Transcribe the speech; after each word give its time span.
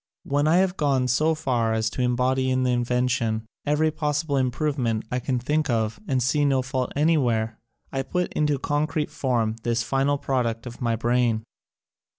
When 0.23 0.47
I 0.47 0.55
have 0.55 0.77
gone 0.77 1.07
so 1.07 1.35
far 1.35 1.73
as 1.73 1.91
to 1.91 2.01
em 2.01 2.15
body 2.15 2.49
in 2.49 2.63
the 2.63 2.71
invention 2.71 3.45
every 3.67 3.91
possible 3.91 4.35
im 4.35 4.49
provement 4.49 5.03
I 5.11 5.19
can 5.19 5.37
think 5.37 5.69
of 5.69 5.99
and 6.07 6.23
see 6.23 6.43
no 6.43 6.63
fault 6.63 6.91
anywhere, 6.95 7.59
I 7.91 8.01
put 8.01 8.33
into 8.33 8.57
concrete 8.57 9.11
form 9.11 9.57
this 9.61 9.83
final 9.83 10.17
product 10.17 10.65
of 10.65 10.81
my 10.81 10.95
brain. 10.95 11.43